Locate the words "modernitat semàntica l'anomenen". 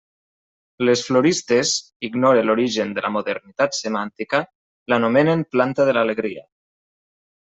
3.17-5.45